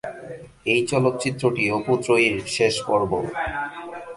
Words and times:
এই 0.65 0.81
চলচ্চিত্রটি 0.91 1.63
অপু 1.71 1.93
ত্রয়ীর 2.03 2.35
শেষ 2.47 2.75
পর্ব। 2.87 3.11